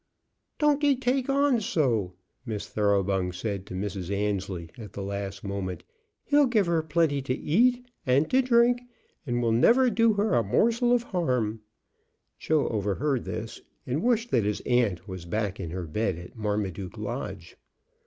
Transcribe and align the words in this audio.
"Dont'ee 0.57 0.95
take 0.95 1.29
on 1.29 1.61
so," 1.61 2.15
Miss 2.43 2.67
Thoroughbung 2.67 3.31
said 3.31 3.67
to 3.67 3.75
Mrs. 3.75 4.09
Annesley 4.09 4.71
at 4.75 4.93
the 4.93 5.03
last 5.03 5.43
moment. 5.43 5.83
"He'll 6.23 6.47
give 6.47 6.65
her 6.65 6.81
plenty 6.81 7.21
to 7.21 7.35
eat 7.35 7.85
and 8.03 8.27
to 8.31 8.41
drink, 8.41 8.81
and 9.27 9.43
will 9.43 9.51
never 9.51 9.91
do 9.91 10.13
her 10.13 10.33
a 10.33 10.41
morsel 10.43 10.91
of 10.91 11.03
harm." 11.03 11.61
Joe 12.39 12.67
overheard 12.69 13.25
this, 13.25 13.61
and 13.85 14.01
wished 14.01 14.31
that 14.31 14.43
his 14.43 14.61
aunt 14.61 15.07
was 15.07 15.25
back 15.25 15.59
in 15.59 15.69
her 15.69 15.85
bed 15.85 16.17
at 16.17 16.35
Marmaduke 16.35 16.97
Lodge. 16.97 17.55